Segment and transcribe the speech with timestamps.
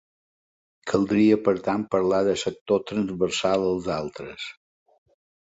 [0.91, 4.49] Caldria, per tant, parlar de sector transversal als altres.